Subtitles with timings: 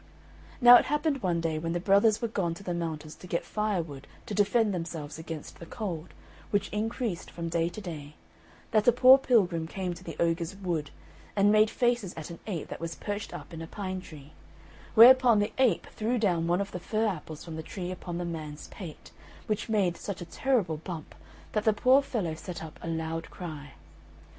[0.59, 3.45] Now it happened one day, when the brothers were gone to the mountains to get
[3.45, 6.07] firewood to defend themselves against the cold,
[6.49, 8.15] which increased from day to day,
[8.71, 10.89] that a poor pilgrim came to the ogre's wood,
[11.35, 14.33] and made faces at an ape that was perched up in a pine tree;
[14.95, 18.25] whereupon the ape threw down one of the fir apples from the tree upon the
[18.25, 19.11] man's pate,
[19.45, 21.13] which made such a terrible bump
[21.51, 23.73] that the poor fellow set up a loud cry.